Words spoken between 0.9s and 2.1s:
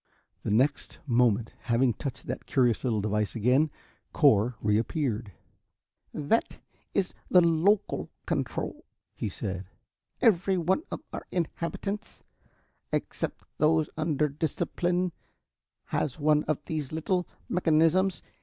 moment, having